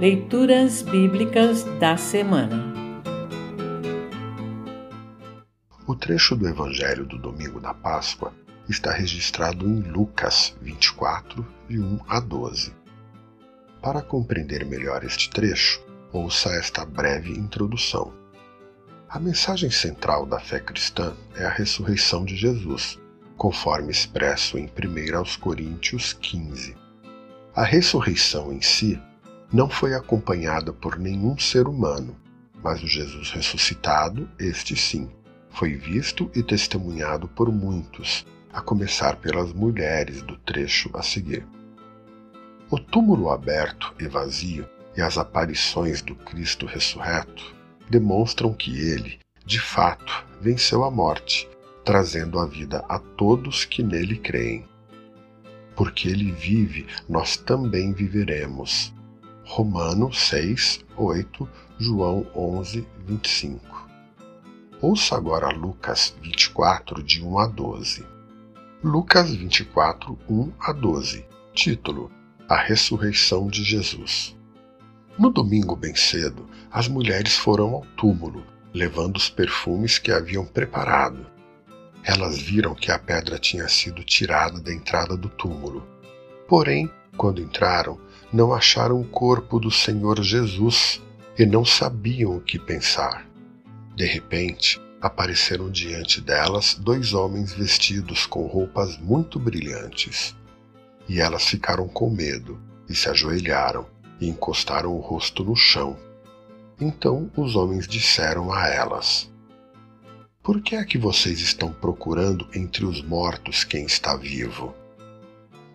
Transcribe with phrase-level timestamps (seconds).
[0.00, 2.72] Leituras Bíblicas da Semana
[5.88, 8.32] O trecho do Evangelho do domingo da Páscoa
[8.68, 12.72] está registrado em Lucas 24, de 1 a 12.
[13.82, 18.14] Para compreender melhor este trecho, ouça esta breve introdução.
[19.08, 23.00] A mensagem central da fé cristã é a ressurreição de Jesus,
[23.36, 26.76] conforme expresso em 1 Coríntios 15.
[27.52, 28.96] A ressurreição em si
[29.52, 32.14] não foi acompanhada por nenhum ser humano,
[32.62, 35.08] mas o Jesus ressuscitado, este sim,
[35.50, 41.46] foi visto e testemunhado por muitos, a começar pelas mulheres do trecho a seguir.
[42.70, 47.54] O túmulo aberto e vazio e as aparições do Cristo ressurreto
[47.88, 51.48] demonstram que ele, de fato, venceu a morte,
[51.84, 54.66] trazendo a vida a todos que nele creem.
[55.74, 58.92] Porque ele vive, nós também viveremos.
[59.50, 63.88] Romanos 6, 8, João 11, 25.
[64.78, 68.06] Ouça agora Lucas 24, de 1 a 12.
[68.84, 71.26] Lucas 24, 1 a 12.
[71.54, 72.12] Título:
[72.46, 74.36] A ressurreição de Jesus.
[75.18, 81.26] No domingo bem cedo, as mulheres foram ao túmulo, levando os perfumes que haviam preparado.
[82.04, 85.88] Elas viram que a pedra tinha sido tirada da entrada do túmulo.
[86.46, 87.98] Porém, quando entraram,
[88.32, 91.00] não acharam o corpo do Senhor Jesus
[91.38, 93.26] e não sabiam o que pensar.
[93.94, 100.36] De repente, apareceram diante delas dois homens vestidos com roupas muito brilhantes.
[101.08, 103.86] E elas ficaram com medo e se ajoelharam
[104.20, 105.96] e encostaram o rosto no chão.
[106.80, 109.30] Então os homens disseram a elas:
[110.42, 114.74] Por que é que vocês estão procurando entre os mortos quem está vivo?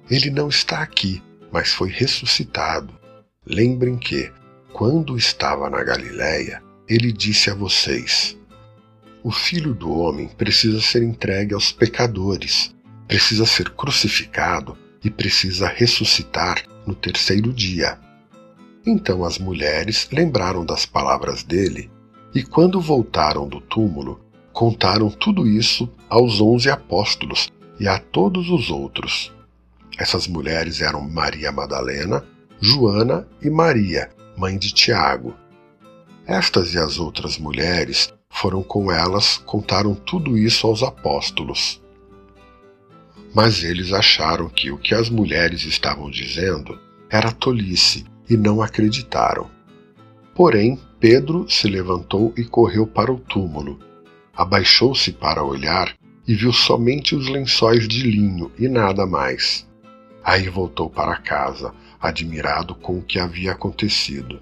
[0.09, 1.23] Ele não está aqui,
[1.53, 2.91] mas foi ressuscitado.
[3.45, 4.31] Lembrem que,
[4.73, 8.35] quando estava na Galiléia, ele disse a vocês:
[9.23, 12.73] O filho do homem precisa ser entregue aos pecadores,
[13.07, 17.99] precisa ser crucificado e precisa ressuscitar no terceiro dia.
[18.85, 21.91] Então as mulheres lembraram das palavras dele
[22.33, 24.19] e, quando voltaram do túmulo,
[24.51, 29.31] contaram tudo isso aos onze apóstolos e a todos os outros.
[29.97, 32.23] Essas mulheres eram Maria Madalena,
[32.59, 35.35] Joana e Maria, mãe de Tiago.
[36.25, 41.81] Estas e as outras mulheres foram com elas, contaram tudo isso aos apóstolos.
[43.33, 46.79] Mas eles acharam que o que as mulheres estavam dizendo
[47.09, 49.49] era tolice e não acreditaram.
[50.33, 53.79] Porém, Pedro se levantou e correu para o túmulo.
[54.35, 55.95] Abaixou-se para olhar
[56.27, 59.67] e viu somente os lençóis de linho e nada mais.
[60.23, 64.41] Aí voltou para casa, admirado com o que havia acontecido.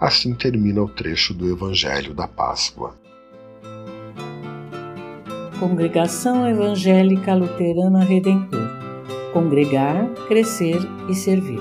[0.00, 2.96] Assim termina o trecho do Evangelho da Páscoa.
[5.60, 8.84] Congregação Evangélica Luterana Redentor
[9.34, 11.60] Congregar, Crescer e Servir.